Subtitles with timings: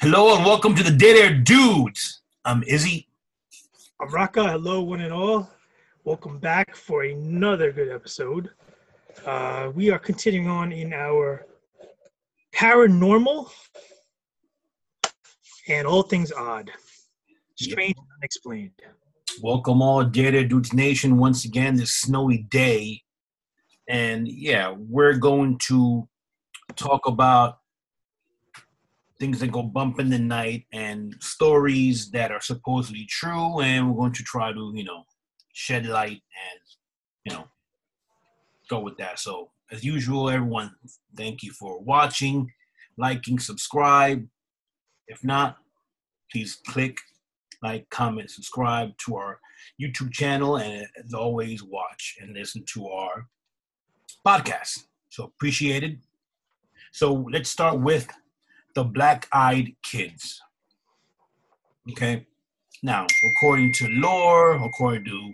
[0.00, 2.20] Hello and welcome to the Dead Air Dudes.
[2.44, 3.08] I'm Izzy.
[4.00, 4.48] I'm Rocka.
[4.48, 5.50] Hello, one and all.
[6.04, 8.48] Welcome back for another good episode.
[9.26, 11.44] Uh, we are continuing on in our
[12.54, 13.50] paranormal
[15.68, 16.70] and all things odd,
[17.56, 18.70] strange, and unexplained.
[19.42, 23.02] Welcome all Dead Air Dudes Nation once again this snowy day.
[23.88, 26.08] And yeah, we're going to
[26.76, 27.58] talk about
[29.18, 33.96] things that go bump in the night and stories that are supposedly true and we're
[33.96, 35.04] going to try to you know
[35.52, 36.60] shed light and
[37.24, 37.44] you know
[38.68, 39.18] go with that.
[39.18, 40.72] So as usual everyone
[41.16, 42.52] thank you for watching
[42.96, 44.26] liking subscribe.
[45.06, 45.56] If not
[46.30, 46.98] please click
[47.62, 49.40] like comment subscribe to our
[49.82, 53.26] youtube channel and as always watch and listen to our
[54.24, 54.84] podcast.
[55.08, 56.00] So appreciated
[56.92, 58.08] so let's start with
[58.78, 60.40] the Black Eyed Kids.
[61.90, 62.24] Okay.
[62.80, 65.32] Now, according to lore, according to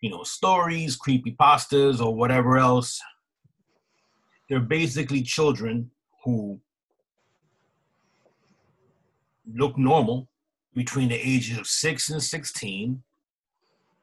[0.00, 2.98] you know stories, creepy pastas, or whatever else,
[4.48, 5.90] they're basically children
[6.24, 6.58] who
[9.54, 10.26] look normal
[10.74, 13.02] between the ages of six and sixteen,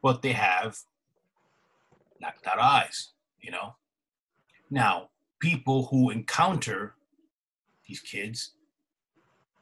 [0.04, 0.78] but they have
[2.20, 3.14] blacked out eyes.
[3.42, 3.78] You know.
[4.70, 5.10] Now,
[5.40, 6.94] people who encounter
[7.88, 8.52] these kids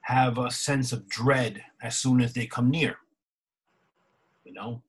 [0.03, 2.97] have a sense of dread as soon as they come near.
[4.43, 4.81] You know?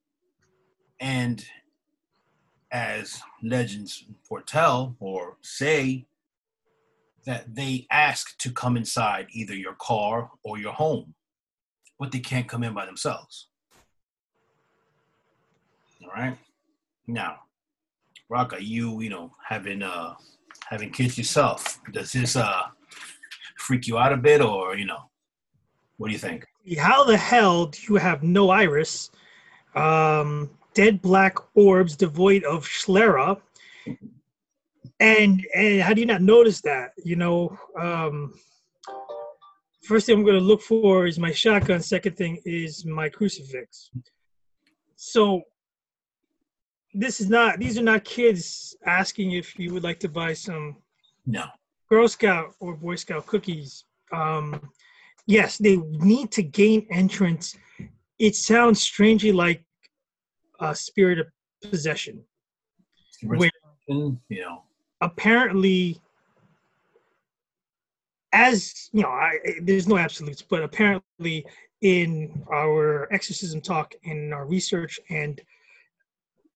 [0.99, 1.45] And
[2.71, 6.05] as legends foretell or say,
[7.25, 11.13] that they ask to come inside either your car or your home,
[11.99, 13.47] but they can't come in by themselves.
[16.03, 16.37] All right.
[17.07, 17.39] Now,
[18.31, 20.13] Rocka, you you know having uh
[20.67, 22.63] having kids yourself, does this uh
[23.55, 25.09] freak you out a bit, or you know,
[25.97, 26.45] what do you think?
[26.77, 29.11] How the hell do you have no iris,
[29.75, 33.37] um, dead black orbs devoid of sclera,
[34.99, 36.91] and and how do you not notice that?
[37.03, 38.33] You know, um,
[39.83, 41.81] first thing I'm going to look for is my shotgun.
[41.81, 43.91] Second thing is my crucifix.
[44.95, 45.41] So
[46.93, 50.77] this is not; these are not kids asking if you would like to buy some.
[51.25, 51.45] No.
[51.95, 53.85] Girl Scout or Boy Scout cookies.
[54.11, 54.69] Um,
[55.27, 57.55] yes, they need to gain entrance.
[58.19, 59.63] It sounds strangely like
[60.59, 61.27] a spirit of
[61.61, 62.21] possession.
[63.23, 63.49] Where,
[63.87, 64.63] you know,
[64.99, 66.01] apparently,
[68.33, 71.45] as you know, I, there's no absolutes, but apparently,
[71.79, 75.39] in our exorcism talk and our research, and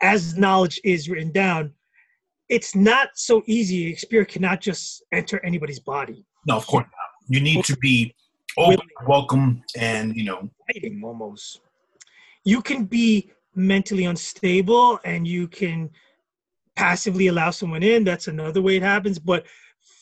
[0.01, 1.73] as knowledge is written down,
[2.49, 3.95] it's not so easy.
[3.95, 6.25] Spirit cannot just enter anybody's body.
[6.47, 7.09] No, of course not.
[7.27, 8.13] You need to be
[8.57, 11.61] open, welcome, and you know, fighting almost.
[12.43, 15.89] You can be mentally unstable, and you can
[16.75, 18.03] passively allow someone in.
[18.03, 19.19] That's another way it happens.
[19.19, 19.45] But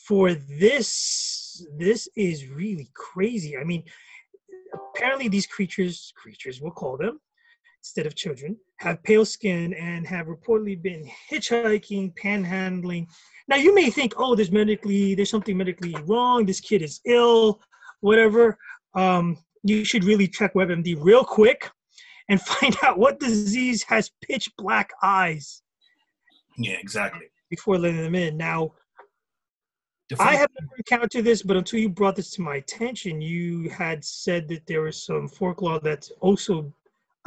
[0.06, 3.58] for this, this is really crazy.
[3.58, 3.84] I mean,
[4.94, 7.20] apparently these creatures, creatures, we'll call them,
[7.88, 13.06] instead of children, have pale skin and have reportedly been hitchhiking, panhandling.
[13.48, 16.44] Now you may think, oh, there's medically, there's something medically wrong.
[16.44, 17.62] This kid is ill,
[18.00, 18.58] whatever.
[18.94, 21.70] Um, you should really check WebMD real quick
[22.28, 25.62] and find out what disease has pitch black eyes.
[26.58, 27.26] Yeah, exactly.
[27.48, 28.36] Before letting them in.
[28.36, 28.72] Now,
[30.18, 34.04] I have never encountered this, but until you brought this to my attention, you had
[34.04, 36.70] said that there was some folklore that's also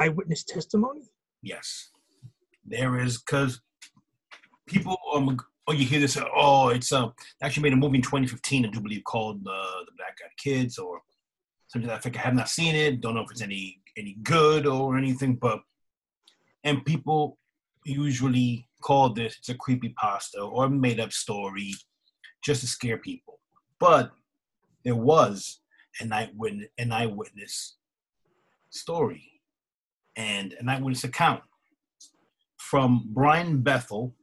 [0.02, 1.02] eyewitness testimony?
[1.42, 1.90] Yes,
[2.64, 3.60] there is because
[4.66, 7.08] people um oh you hear this oh it's uh
[7.42, 10.78] actually made a movie in 2015 I do believe called uh, the Black Eyed Kids
[10.78, 11.00] or
[11.66, 14.66] something I think I have not seen it don't know if it's any any good
[14.66, 15.60] or anything but
[16.64, 17.38] and people
[17.84, 21.74] usually call this it's a creepy pasta or made up story
[22.42, 23.38] just to scare people.
[23.78, 24.10] But
[24.84, 25.60] there was
[26.00, 27.76] an eyewitness an eyewitness
[28.70, 29.31] story
[30.16, 31.42] and an eyewitness account
[32.58, 34.14] from Brian Bethel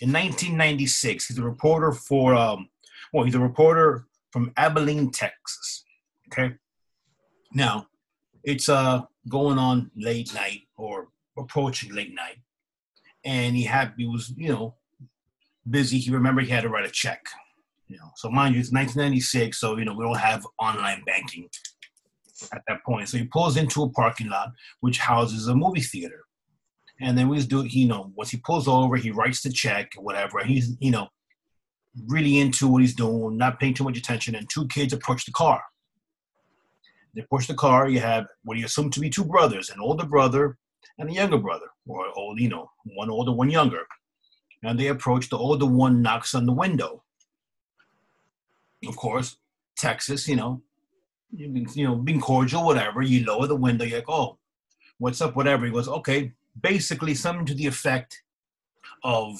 [0.00, 1.26] in 1996.
[1.26, 2.68] He's a reporter for, um,
[3.12, 5.84] well, he's a reporter from Abilene, Texas.
[6.30, 6.54] Okay.
[7.52, 7.86] Now,
[8.44, 12.36] it's uh, going on late night or approaching late night.
[13.24, 14.74] And he had, he was, you know,
[15.68, 15.98] busy.
[15.98, 17.24] He remembered he had to write a check.
[17.88, 21.48] You know, so mind you, it's 1996, so you know we don't have online banking
[22.52, 23.08] at that point.
[23.08, 26.24] So he pulls into a parking lot which houses a movie theater.
[27.00, 29.92] And then we just do, you know, once he pulls over, he writes the check
[29.96, 30.42] or whatever.
[30.44, 31.08] He's, you know,
[32.06, 34.34] really into what he's doing, not paying too much attention.
[34.34, 35.62] And two kids approach the car.
[37.14, 37.88] They push the car.
[37.88, 40.56] You have what you assume to be two brothers, an older brother
[40.98, 43.86] and a younger brother, or old, you know, one older, one younger.
[44.62, 45.28] And they approach.
[45.28, 47.04] The older one knocks on the window.
[48.86, 49.36] Of course,
[49.76, 50.62] Texas, you know,
[51.34, 53.02] you know, being cordial, whatever.
[53.02, 53.84] You lower the window.
[53.84, 54.38] You're like, oh,
[54.98, 55.66] what's up, whatever.
[55.66, 58.22] He goes, okay, basically something to the effect
[59.04, 59.38] of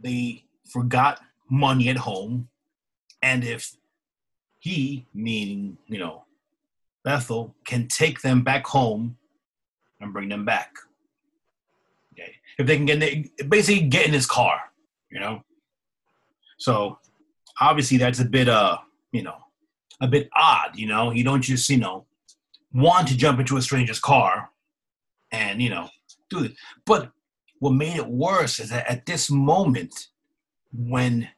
[0.00, 1.20] they forgot
[1.50, 2.48] money at home,
[3.22, 3.76] and if
[4.58, 6.24] he, meaning, you know,
[7.04, 9.16] Bethel, can take them back home
[10.00, 10.72] and bring them back.
[12.12, 12.34] Okay.
[12.58, 14.60] If they can get in, basically get in his car,
[15.10, 15.42] you know.
[16.58, 16.98] So
[17.60, 18.78] obviously that's a bit uh,
[19.12, 19.36] you know,
[20.00, 21.10] a bit odd, you know.
[21.10, 22.06] You don't just, you know,
[22.72, 24.50] want to jump into a stranger's car
[25.30, 25.88] and, you know,
[26.30, 26.52] do it.
[26.84, 27.12] But
[27.58, 30.08] what made it worse is that at this moment,
[30.72, 31.28] when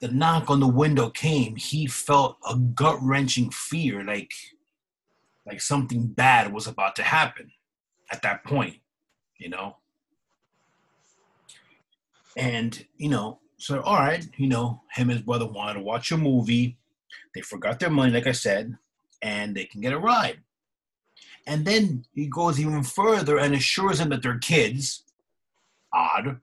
[0.00, 4.32] the knock on the window came, he felt a gut wrenching fear, like
[5.46, 7.50] like something bad was about to happen
[8.10, 8.76] at that point,
[9.38, 9.76] you know.
[12.36, 16.10] And you know, so all right, you know, him and his brother wanted to watch
[16.12, 16.78] a movie.
[17.34, 18.76] They forgot their money, like I said,
[19.22, 20.40] and they can get a ride.
[21.46, 25.04] And then he goes even further and assures them that they're kids,
[25.92, 26.40] odd,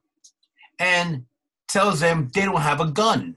[0.79, 1.25] and
[1.68, 3.35] tells them they don't have a gun.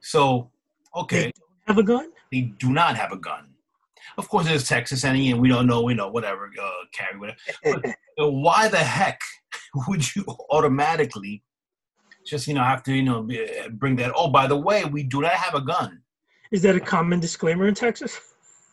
[0.00, 0.50] So,
[0.94, 1.26] okay.
[1.26, 2.10] They don't have a gun?
[2.32, 3.48] They do not have a gun.
[4.18, 7.18] Of course, it's Texas, and you know, we don't know, we know, whatever, uh, carry
[7.18, 7.38] whatever.
[7.62, 7.94] But
[8.32, 9.20] why the heck
[9.88, 11.42] would you automatically
[12.26, 13.28] just, you know, have to, you know,
[13.72, 14.12] bring that?
[14.14, 16.00] Oh, by the way, we do not have a gun.
[16.52, 18.18] Is that a common disclaimer in Texas?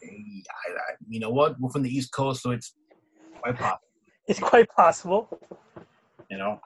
[0.03, 1.59] I, I, you know what?
[1.59, 2.73] We're from the East Coast, so it's
[3.41, 3.79] quite possible.
[4.27, 5.39] It's quite possible.
[6.29, 6.59] You know,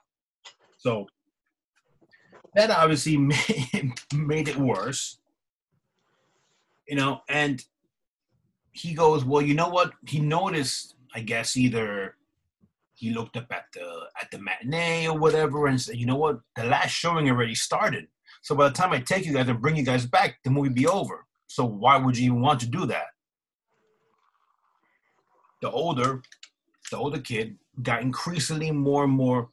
[0.77, 1.07] so
[2.55, 5.19] that obviously made, made it worse.
[6.87, 7.63] You know, and
[8.71, 9.91] he goes, well, you know what?
[10.07, 12.15] He noticed, I guess, either
[12.97, 16.39] he looked up at the at the matinee or whatever and said, you know what?
[16.55, 18.07] The last showing already started.
[18.41, 20.69] So by the time I take you guys and bring you guys back, the movie
[20.69, 21.25] be over.
[21.45, 23.07] So why would you even want to do that?
[25.61, 26.23] The older,
[26.89, 29.49] the older kid got increasingly more and more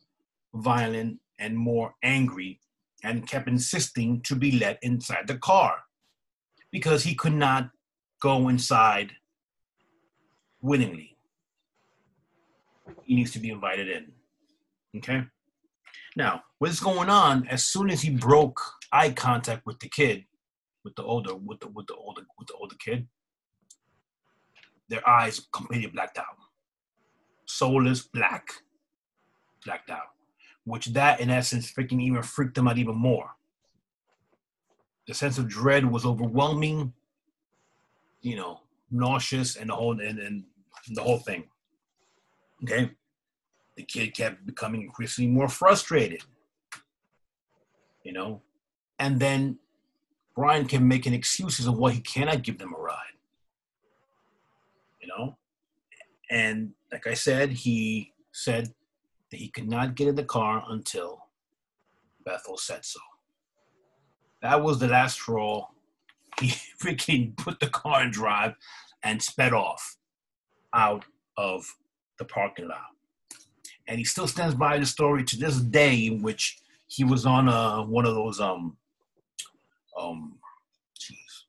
[0.55, 2.61] violent and more angry
[3.02, 5.75] and kept insisting to be let inside the car
[6.73, 7.70] because he could not
[8.23, 9.12] go inside
[10.62, 11.13] willingly.
[13.03, 14.13] He needs to be invited in.
[14.99, 15.23] Okay?
[16.17, 18.61] Now, what's going on, as soon as he broke
[18.93, 20.25] eye contact with the kid,
[20.85, 23.09] with the older, with the with the older with the older kid,
[24.89, 26.37] their eyes completely blacked out.
[27.47, 28.49] Soulless, black,
[29.65, 30.15] blacked out
[30.65, 33.31] which that in essence freaking even freaked them out even more.
[35.07, 36.95] The sense of dread was overwhelming,
[38.23, 38.61] you know,
[38.91, 40.45] nauseous and the whole and, and
[40.95, 41.45] the whole thing.
[42.64, 42.90] Okay.
[43.76, 46.22] The kid kept becoming increasingly more frustrated.
[48.02, 48.43] You know?
[48.99, 49.58] And then
[50.34, 52.96] Brian can kept making excuses of why he cannot give them a ride.
[55.00, 55.37] You know?
[56.31, 58.72] And like I said, he said
[59.31, 61.26] that he could not get in the car until
[62.25, 63.00] Bethel said so.
[64.43, 65.69] That was the last straw.
[66.40, 66.49] He
[66.82, 68.54] freaking put the car in drive
[69.02, 69.97] and sped off
[70.73, 71.04] out
[71.37, 71.66] of
[72.18, 72.78] the parking lot.
[73.87, 77.49] And he still stands by the story to this day in which he was on
[77.49, 78.76] uh, one of those um
[79.99, 80.38] um
[80.99, 81.44] jeez.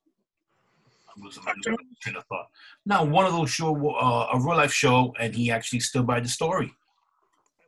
[1.15, 1.53] I'm losing my
[2.01, 2.47] train of thought.
[2.85, 6.19] Now one of those show uh, a real life show and he actually stood by
[6.19, 6.73] the story.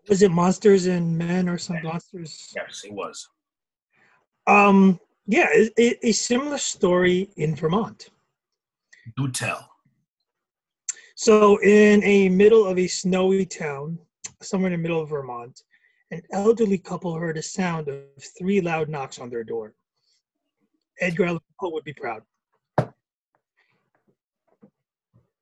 [0.10, 2.54] Was it Monsters and Men or some monsters?
[2.56, 3.28] Yes, it was.
[4.48, 8.10] Um, yeah, it, it, a similar story in Vermont.
[9.18, 9.70] Do tell.
[11.20, 13.98] So, in a middle of a snowy town,
[14.44, 15.64] somewhere in the middle of Vermont,
[16.12, 18.04] an elderly couple heard a sound of
[18.38, 19.74] three loud knocks on their door.
[21.02, 22.22] Edgar Allan Poe would be proud.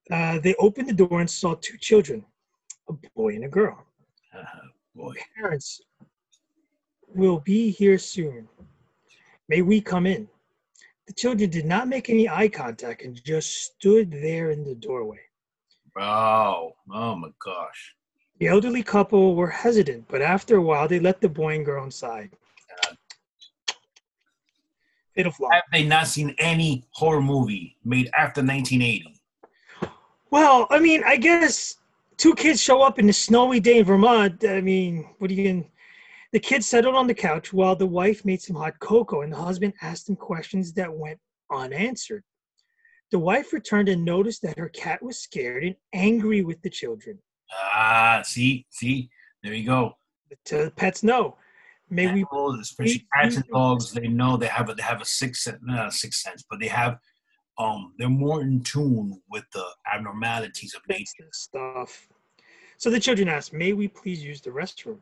[0.10, 2.24] Uh, they opened the door and saw two children,
[2.88, 3.86] a boy and a girl.
[4.34, 4.46] Uh,
[4.96, 5.14] boy.
[5.36, 5.82] Parents
[7.14, 8.48] will be here soon.
[9.50, 10.30] May we come in?
[11.08, 15.20] The children did not make any eye contact and just stood there in the doorway.
[15.98, 17.96] Oh, oh my gosh.
[18.40, 21.86] The elderly couple were hesitant, but after a while they let the boy and girl
[21.86, 22.32] inside.
[25.16, 25.50] Fatal flaw.
[25.54, 29.22] Have they not seen any horror movie made after 1980?
[30.30, 31.78] Well, I mean, I guess
[32.18, 34.44] two kids show up in a snowy day in Vermont.
[34.44, 35.72] I mean, what are you going
[36.34, 39.38] The kids settled on the couch while the wife made some hot cocoa and the
[39.38, 42.26] husband asked them questions that went unanswered.
[43.12, 47.20] The wife returned and noticed that her cat was scared and angry with the children.
[47.74, 49.10] Ah, see, see,
[49.44, 49.94] there you go.
[50.46, 51.38] The pets know.
[51.90, 55.06] May we Animals, especially cats and dogs, they know they have a they have a
[55.06, 56.98] sixth sense, not a sixth sense, but they have
[57.60, 61.30] um they're more in tune with the abnormalities of nature.
[61.32, 62.08] stuff.
[62.78, 64.98] So the children asked, May we please use the restroom?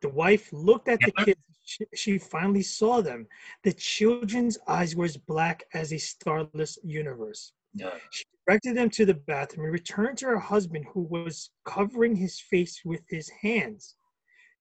[0.00, 1.40] The wife looked at the kids.
[1.64, 3.26] She, she finally saw them.
[3.62, 7.52] The children's eyes were as black as a starless universe.
[7.74, 7.94] Yeah.
[8.10, 12.38] She directed them to the bathroom and returned to her husband, who was covering his
[12.38, 13.96] face with his hands.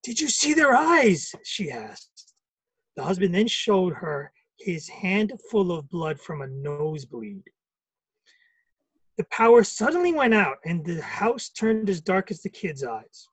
[0.03, 1.33] Did you see their eyes?
[1.43, 2.33] she asked.
[2.95, 7.43] The husband then showed her his hand full of blood from a nosebleed.
[9.17, 13.27] The power suddenly went out, and the house turned as dark as the kids' eyes.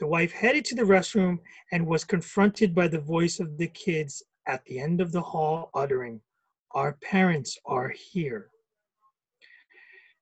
[0.00, 1.40] The wife headed to the restroom
[1.72, 5.70] and was confronted by the voice of the kids at the end of the hall,
[5.74, 6.22] uttering,
[6.70, 8.50] Our parents are here.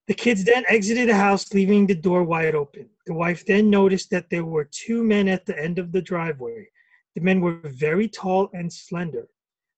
[0.08, 2.90] The kids then exited the house, leaving the door wide open.
[3.06, 6.68] The wife then noticed that there were two men at the end of the driveway.
[7.14, 9.28] The men were very tall and slender.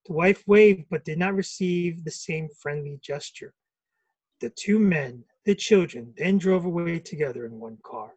[0.06, 3.52] The wife waved but did not receive the same friendly gesture.
[4.40, 8.14] The two men, the children, then drove away together in one car.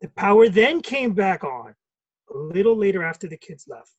[0.00, 1.74] The power then came back on
[2.32, 3.92] a little later after the kids left.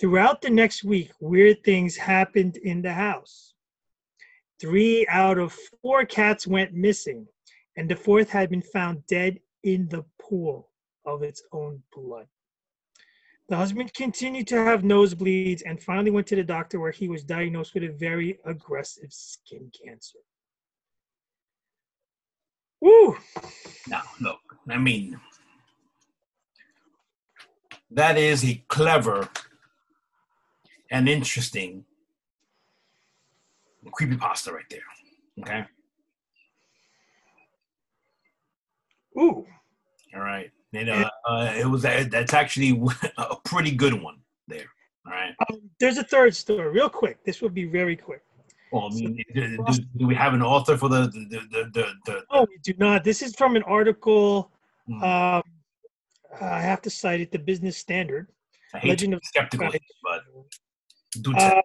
[0.00, 3.54] Throughout the next week, weird things happened in the house.
[4.60, 7.26] Three out of four cats went missing,
[7.76, 10.70] and the fourth had been found dead in the pool
[11.04, 12.26] of its own blood.
[13.48, 17.22] The husband continued to have nosebleeds and finally went to the doctor where he was
[17.22, 20.18] diagnosed with a very aggressive skin cancer.
[22.80, 23.16] Woo!
[23.88, 25.18] Now, look, I mean,
[27.90, 29.28] that is a clever
[30.90, 31.84] and interesting
[33.92, 34.80] creepy pasta right there.
[35.40, 35.64] Okay.
[39.18, 39.46] Ooh.
[40.14, 40.50] All right.
[40.72, 42.80] And, uh, uh, it was that's actually
[43.18, 44.16] a pretty good one
[44.48, 44.66] there.
[45.06, 45.34] All right.
[45.48, 47.24] Um, there's a third story, real quick.
[47.24, 48.22] This will be very quick.
[48.72, 49.58] Well, I mean, do,
[49.96, 51.92] do, we have an author for the the the the?
[52.04, 53.04] the, Oh, we do not.
[53.04, 54.50] This is from an article.
[54.86, 55.02] Hmm.
[55.02, 55.42] Um,
[56.40, 58.28] I have to cite it, the Business Standard.
[58.74, 59.70] I hate Legend of skeptical,
[60.02, 60.22] but.
[61.34, 61.62] Uh,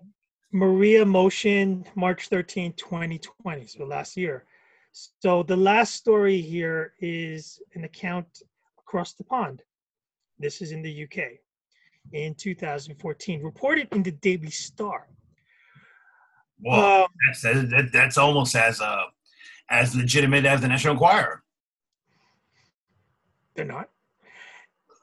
[0.54, 4.46] Maria Motion, March 13, 2020, so last year.
[4.92, 8.42] So the last story here is an account
[8.80, 9.62] across the pond.
[10.40, 11.40] This is in the UK
[12.12, 15.08] in 2014, reported in the Daily Star.
[16.64, 19.04] Well, Um, that's that, that, that's almost as uh
[19.70, 21.44] as legitimate as the National Enquirer.
[23.56, 23.90] They're not.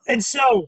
[0.06, 0.66] And so,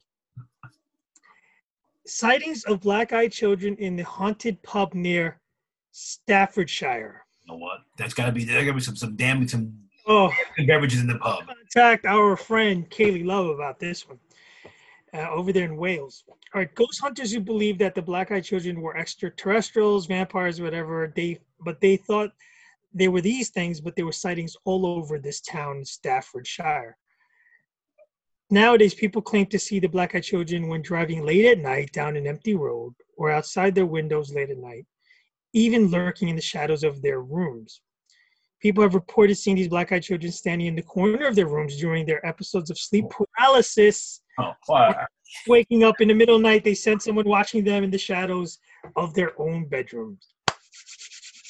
[2.06, 5.40] sightings of black eyed children in the haunted pub near
[5.92, 7.24] Staffordshire.
[7.44, 7.80] You know what?
[7.96, 8.60] That's got to be there.
[8.64, 9.74] Got to be some some damn some
[10.06, 10.32] Oh,
[10.66, 11.46] beverages in the pub.
[11.46, 14.18] contact our friend Kaylee Love about this one
[15.14, 16.24] uh, over there in Wales.
[16.28, 21.12] All right, ghost hunters who believe that the black eyed children were extraterrestrials, vampires, whatever,
[21.14, 22.30] they but they thought
[22.92, 26.96] they were these things, but there were sightings all over this town, Staffordshire.
[28.52, 32.16] Nowadays, people claim to see the black eyed children when driving late at night down
[32.16, 34.86] an empty road or outside their windows late at night,
[35.52, 37.80] even lurking in the shadows of their rooms.
[38.60, 41.78] People have reported seeing these black eyed children standing in the corner of their rooms
[41.78, 44.20] during their episodes of sleep paralysis.
[44.40, 44.94] Oh, well,
[45.46, 47.98] Waking up in the middle of the night, they sense someone watching them in the
[47.98, 48.58] shadows
[48.96, 50.26] of their own bedrooms.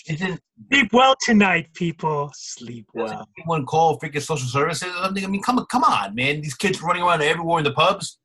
[0.09, 0.39] isn't
[0.71, 2.31] Sleep well tonight, people.
[2.35, 3.27] Sleep well.
[3.39, 5.25] anyone call freaking social services or something?
[5.25, 6.43] I mean, come on, come on, man.
[6.43, 8.19] These kids running around everywhere in the pubs.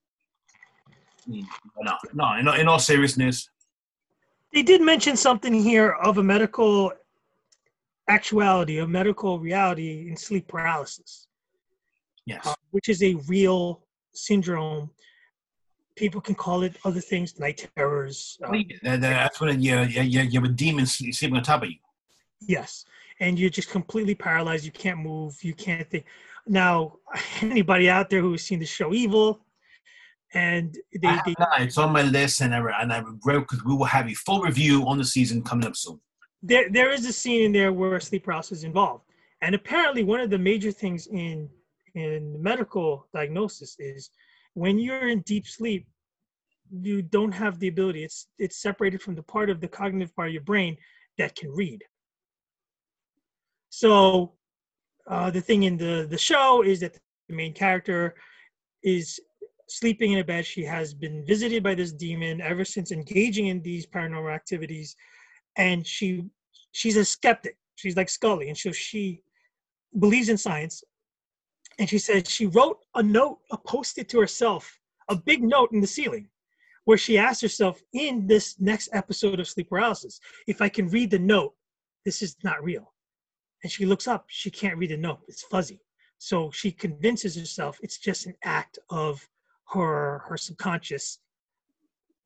[1.26, 1.48] I mean,
[1.82, 2.34] no, no.
[2.38, 3.50] In, all- in all seriousness,
[4.54, 6.92] They did mention something here of a medical
[8.10, 11.28] actuality, a medical reality in sleep paralysis,
[12.26, 12.46] yes.
[12.46, 13.85] uh, which is a real
[14.18, 14.90] syndrome.
[15.96, 18.38] People can call it other things, night terrors.
[18.44, 21.64] uh, That- that- that's when you, you, you, have a demon sleep- sleeping on top
[21.64, 21.78] of you.
[22.42, 22.86] Yes,
[23.22, 24.66] and you're just completely paralyzed.
[24.66, 25.42] You can't move.
[25.42, 26.06] You can't think.
[26.48, 26.98] Now,
[27.42, 29.46] anybody out there who has seen the show Evil,
[30.34, 31.62] and they, they not.
[31.62, 34.42] It's on my list, and I, and I regret because we will have a full
[34.42, 36.00] review on the season coming up soon.
[36.44, 39.06] there there is a scene in there where sleep paralysis is involved,
[39.42, 41.50] and apparently one of the major things in
[41.96, 44.10] in medical diagnosis is
[44.54, 45.88] when you're in deep sleep,
[46.72, 48.04] you don't have the ability.
[48.04, 50.78] It's it's separated from the part of the cognitive part of your brain
[51.18, 51.82] that can read.
[53.70, 54.34] So,
[55.08, 56.98] uh, the thing in the the show is that
[57.30, 58.16] the main character
[58.84, 59.20] is
[59.68, 60.46] sleeping in a bed.
[60.46, 64.96] She has been visited by this demon ever since engaging in these paranormal activities
[65.58, 66.26] and she
[66.72, 67.58] she's a skeptic.
[67.76, 69.22] She's like Scully, and so she
[69.98, 70.84] believes in science.
[71.80, 74.80] And she said she wrote a note, a post-it to herself,
[75.10, 76.30] a big note in the ceiling,
[76.86, 81.12] where she asked herself in this next episode of sleep paralysis, if I can read
[81.12, 81.54] the note,
[82.06, 82.94] this is not real.
[83.64, 85.82] And she looks up, she can't read the note, it's fuzzy.
[86.18, 89.28] So she convinces herself it's just an act of
[89.68, 91.20] her her subconscious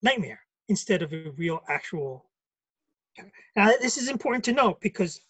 [0.01, 2.25] nightmare instead of a real actual
[3.55, 5.21] now this is important to note because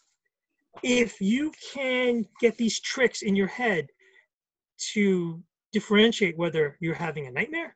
[0.84, 3.88] if you can get these tricks in your head
[4.94, 7.76] to differentiate whether you're having a nightmare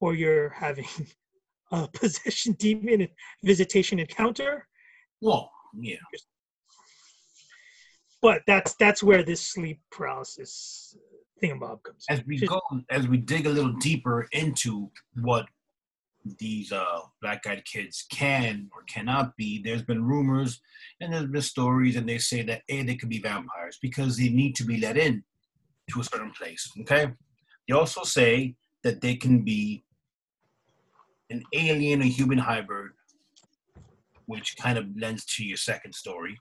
[0.00, 0.86] or you're having
[1.72, 3.08] a possession demon
[3.42, 4.66] visitation encounter.
[5.20, 5.96] Well yeah.
[8.20, 10.96] But that's that's where this sleep paralysis
[11.42, 14.90] thingamabob comes as we go as we dig a little deeper into
[15.22, 15.46] what
[16.38, 19.60] these uh, black-eyed kids can or cannot be.
[19.60, 20.60] There's been rumors
[21.00, 24.28] and there's been stories, and they say that a they could be vampires because they
[24.28, 25.24] need to be let in
[25.90, 26.70] to a certain place.
[26.80, 27.12] Okay.
[27.68, 29.84] They also say that they can be
[31.30, 32.92] an alien, a human hybrid,
[34.26, 36.38] which kind of lends to your second story.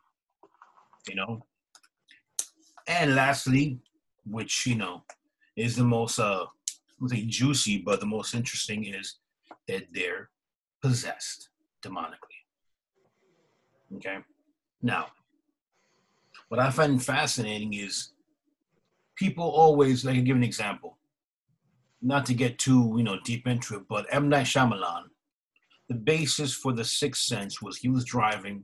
[1.07, 1.45] You know.
[2.87, 3.79] And lastly,
[4.25, 5.03] which you know
[5.55, 6.45] is the most uh,
[7.07, 9.17] say juicy, but the most interesting is
[9.67, 10.29] that they're
[10.81, 11.49] possessed
[11.83, 12.41] demonically.
[13.95, 14.17] Okay?
[14.81, 15.07] Now,
[16.49, 18.10] what I find fascinating is
[19.21, 20.97] people always, like I give an example,
[22.01, 24.29] not to get too, you know, deep into it, but M.
[24.29, 25.03] Night Shyamalan,
[25.89, 28.63] the basis for The Sixth Sense was he was driving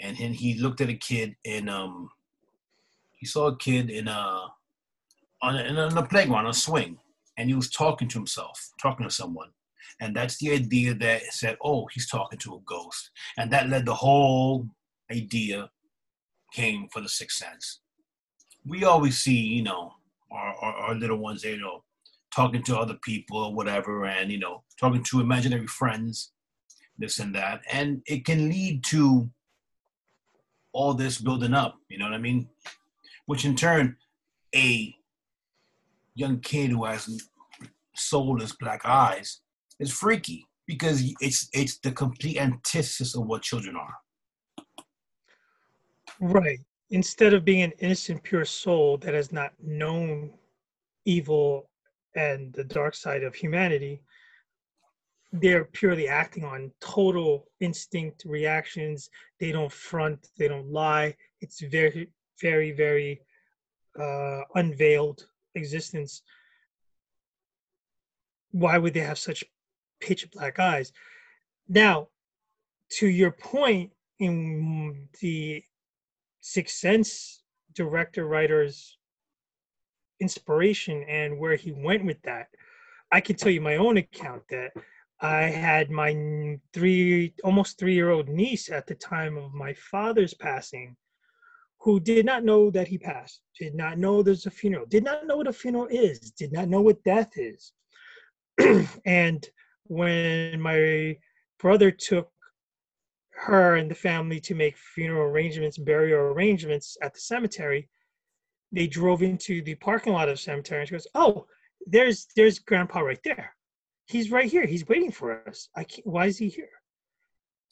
[0.00, 2.08] and then he looked at a kid in, um,
[3.12, 4.46] he saw a kid in a,
[5.42, 6.96] on a, in a playground, on a swing,
[7.36, 9.50] and he was talking to himself, talking to someone.
[10.00, 13.10] And that's the idea that said, oh, he's talking to a ghost.
[13.36, 14.66] And that led the whole
[15.12, 15.68] idea
[16.54, 17.80] came for the sixth sense.
[18.66, 19.92] We always see, you know,
[20.30, 21.84] our, our, our little ones, you know,
[22.34, 26.32] talking to other people or whatever, and, you know, talking to imaginary friends,
[26.98, 27.60] this and that.
[27.70, 29.30] And it can lead to
[30.72, 32.48] all this building up, you know what I mean?
[33.26, 33.96] Which in turn,
[34.54, 34.94] a
[36.14, 37.08] young kid who has
[37.96, 39.40] soulless black eyes
[39.78, 43.94] is freaky because it's it's the complete antithesis of what children are.
[46.20, 46.60] Right.
[46.90, 50.32] Instead of being an innocent, pure soul that has not known
[51.04, 51.68] evil
[52.14, 54.00] and the dark side of humanity,
[55.32, 59.10] they're purely acting on total instinct reactions.
[59.40, 61.16] They don't front, they don't lie.
[61.40, 63.20] It's very, very, very
[63.98, 66.22] uh, unveiled existence.
[68.52, 69.42] Why would they have such
[70.04, 70.92] pitch black eyes.
[71.68, 72.08] Now,
[72.98, 75.64] to your point, in the
[76.46, 77.42] Sixth Sense
[77.74, 78.98] director writer's
[80.20, 82.48] inspiration and where he went with that,
[83.10, 84.72] I can tell you my own account that
[85.22, 90.34] I had my three, almost three year old niece at the time of my father's
[90.34, 90.94] passing
[91.80, 95.26] who did not know that he passed, did not know there's a funeral, did not
[95.26, 97.72] know what a funeral is, did not know what death is.
[99.06, 99.48] and
[99.84, 101.16] when my
[101.58, 102.33] brother took
[103.36, 107.88] her and the family to make funeral arrangements, burial arrangements at the cemetery,
[108.72, 111.46] they drove into the parking lot of the cemetery and she goes, "Oh,
[111.86, 113.54] there's there's Grandpa right there.
[114.06, 114.66] He's right here.
[114.66, 115.68] He's waiting for us.
[115.76, 116.70] I can't, why is he here?"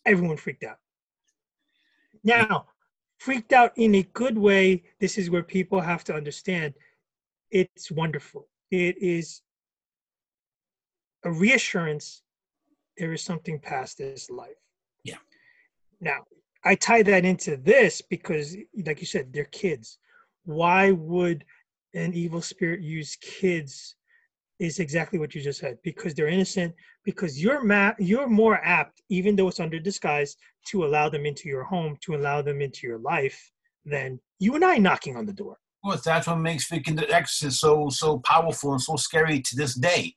[0.04, 0.78] Everyone freaked out.
[2.24, 2.66] Now,
[3.18, 4.84] freaked out in a good way.
[5.00, 6.74] This is where people have to understand.
[7.50, 8.48] It's wonderful.
[8.70, 9.42] It is
[11.24, 12.22] a reassurance
[12.98, 14.50] there is something past this life.
[16.02, 16.24] Now,
[16.64, 19.98] I tie that into this because, like you said, they're kids.
[20.44, 21.44] Why would
[21.94, 23.96] an evil spirit use kids?
[24.58, 26.72] Is exactly what you just said because they're innocent.
[27.04, 30.36] Because you're ma- you're more apt, even though it's under disguise,
[30.68, 33.50] to allow them into your home, to allow them into your life,
[33.84, 35.56] than you and I knocking on the door.
[35.82, 39.74] Well, that's what makes freaking the Exorcist so so powerful and so scary to this
[39.74, 40.14] day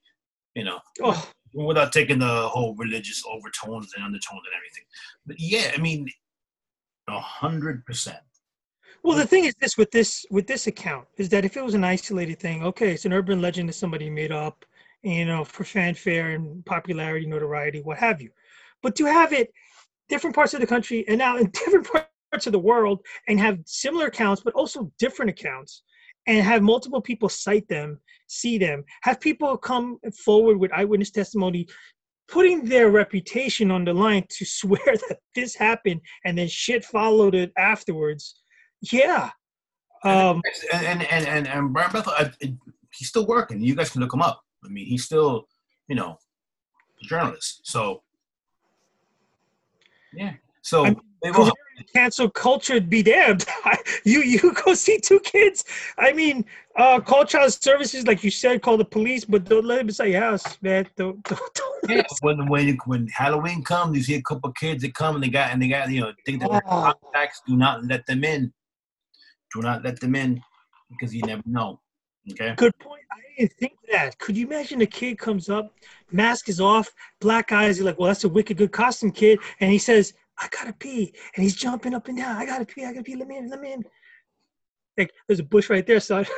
[0.56, 1.30] you know, oh.
[1.56, 4.84] Without taking the whole religious overtones and undertones and everything.
[5.26, 6.10] But yeah, I mean,
[7.08, 8.20] a hundred percent.
[9.04, 11.76] Well, the thing is this with this with this account is that if it was
[11.76, 14.66] an isolated thing, okay, it's an urban legend that somebody made up,
[15.04, 18.32] you know, for fanfare and popularity, notoriety, what have you.
[18.82, 19.52] But to have it
[20.10, 23.60] different parts of the country and now in different parts of the world and have
[23.66, 25.84] similar accounts, but also different accounts,
[26.28, 31.68] and have multiple people cite them, see them, have people come forward with eyewitness testimony
[32.28, 37.36] putting their reputation on the line to swear that this happened and then shit followed
[37.36, 38.42] it afterwards.
[38.92, 39.30] Yeah.
[40.04, 42.14] Um, and and and and, Brian Bethel,
[42.94, 43.60] he's still working.
[43.60, 44.40] You guys can look him up.
[44.64, 45.48] I mean, he's still,
[45.88, 46.18] you know,
[47.02, 47.62] a journalist.
[47.64, 48.04] So,
[50.14, 50.34] yeah.
[50.62, 50.84] So
[51.24, 51.52] they will.
[51.94, 53.46] Cancel culture be damned.
[54.04, 55.64] you you go see two kids.
[55.98, 59.78] I mean, uh, call child services, like you said, call the police, but don't let
[59.78, 60.88] them inside your house, man.
[60.96, 61.54] Don't don't.
[61.54, 65.24] don't Yeah, when when when Halloween comes, you see a couple kids that come and
[65.24, 66.94] they got and they got you know think that they're Oh.
[67.04, 67.42] contacts.
[67.48, 68.52] Do not let them in.
[69.54, 70.42] Do not let them in
[70.90, 71.80] because you never know.
[72.32, 72.54] Okay.
[72.56, 73.02] Good point.
[73.12, 74.18] I didn't think that.
[74.18, 75.74] Could you imagine a kid comes up,
[76.12, 77.78] mask is off, black eyes.
[77.78, 81.14] You're like, well, that's a wicked good costume kid, and he says, "I gotta pee,"
[81.36, 82.36] and he's jumping up and down.
[82.36, 82.86] I gotta pee.
[82.86, 83.16] I gotta pee.
[83.16, 83.50] Let me in.
[83.50, 83.84] Let me in.
[84.98, 86.26] Like, there's a bush right there, son.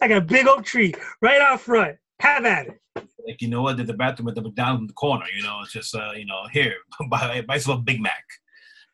[0.00, 1.96] I got a big oak tree right out front.
[2.20, 2.80] Have at it.
[3.26, 3.76] Like you know what?
[3.76, 5.26] There's a bathroom at the McDonald's in the corner.
[5.36, 6.74] You know, it's just uh, you know here
[7.10, 8.24] buy buy yourself a Big Mac,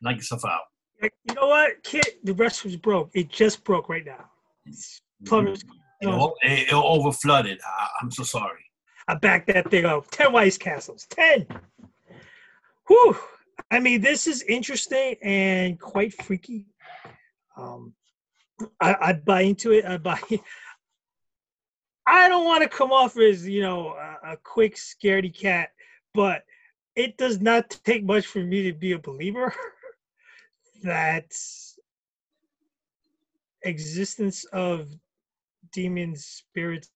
[0.01, 0.61] knock yourself out.
[1.01, 2.05] Like, you know what, kid?
[2.23, 3.11] The restroom's broke.
[3.13, 4.29] It just broke right now.
[4.65, 5.63] It's Plumbers.
[6.01, 7.59] You know, it, it over flooded.
[7.65, 8.61] I, I'm so sorry.
[9.07, 10.09] I backed that thing up.
[10.11, 11.05] 10 White Castles.
[11.09, 11.45] 10.
[12.87, 13.17] Whew.
[13.71, 16.67] I mean, this is interesting and quite freaky.
[17.57, 17.93] Um,
[18.79, 19.85] I, I'd buy into it.
[19.85, 20.19] I buy.
[22.07, 25.69] I don't want to come off as you know a, a quick scaredy cat,
[26.13, 26.43] but
[26.95, 29.53] it does not take much for me to be a believer
[30.83, 31.35] that
[33.63, 34.87] existence of
[35.73, 36.89] demons, spirits,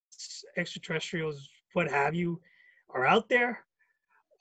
[0.55, 2.39] extraterrestrials, what have you,
[2.91, 3.65] are out there.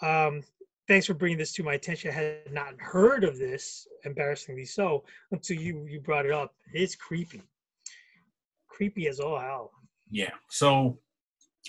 [0.03, 0.43] Um,
[0.89, 2.11] thanks for bringing this to my attention.
[2.11, 6.55] I had not heard of this, embarrassingly so, until you you brought it up.
[6.73, 7.43] It's creepy,
[8.69, 9.71] creepy as all hell.
[10.11, 10.31] Yeah.
[10.51, 10.99] So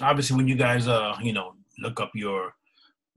[0.02, 2.54] obviously, when you guys uh you know look up your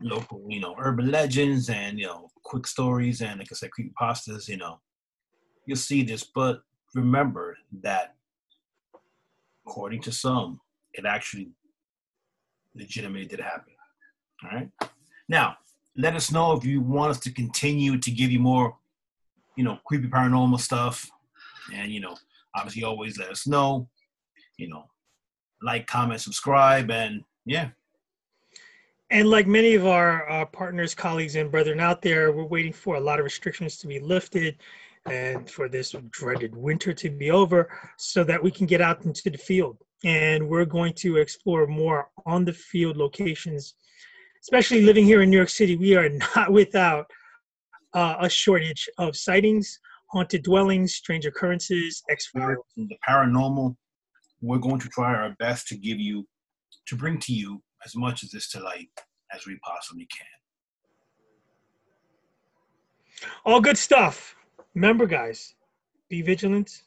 [0.01, 3.93] local you know urban legends and you know quick stories and like I said creepy
[4.01, 4.81] pastas, you know
[5.67, 6.25] you'll see this.
[6.25, 6.63] But
[6.95, 8.17] remember that
[9.67, 10.61] according to some,
[10.93, 11.51] it actually
[12.75, 13.75] legitimately did happen.
[14.43, 14.71] All right.
[15.29, 15.57] Now,
[15.97, 18.77] let us know if you want us to continue to give you more,
[19.57, 21.11] you know, creepy paranormal stuff.
[21.75, 22.17] And, you know,
[22.55, 23.89] obviously always let us know.
[24.57, 24.85] You know,
[25.63, 27.71] like, comment, subscribe, and yeah.
[29.11, 32.97] And like many of our uh, partners, colleagues, and brethren out there, we're waiting for
[32.97, 34.57] a lot of restrictions to be lifted
[35.07, 39.29] and for this dreaded winter to be over so that we can get out into
[39.29, 39.77] the field.
[40.05, 43.75] And we're going to explore more on the field locations,
[44.43, 45.77] especially living here in New York City.
[45.77, 47.07] We are not without
[47.95, 49.79] uh, a shortage of sightings,
[50.09, 52.59] haunted dwellings, strange occurrences, X Files.
[52.77, 53.77] The paranormal,
[54.41, 56.27] we're going to try our best to give you,
[56.87, 58.91] to bring to you as much of this to light
[59.35, 60.27] as we possibly can.
[63.45, 64.35] All good stuff.
[64.75, 65.55] Remember, guys,
[66.09, 66.83] be vigilant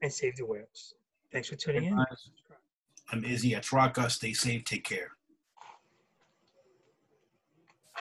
[0.00, 0.94] and save the whales.
[1.32, 2.04] Thanks for tuning in.
[3.10, 4.10] I'm Izzy at Rocka.
[4.10, 4.64] Stay safe.
[4.64, 5.17] Take care.